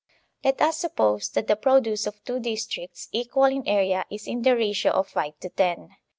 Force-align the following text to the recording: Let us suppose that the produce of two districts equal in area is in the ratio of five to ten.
Let 0.43 0.59
us 0.63 0.77
suppose 0.77 1.29
that 1.29 1.45
the 1.45 1.55
produce 1.55 2.07
of 2.07 2.23
two 2.23 2.39
districts 2.39 3.07
equal 3.11 3.43
in 3.45 3.67
area 3.67 4.03
is 4.09 4.25
in 4.25 4.41
the 4.41 4.55
ratio 4.55 4.89
of 4.93 5.09
five 5.09 5.37
to 5.41 5.49
ten. 5.49 5.89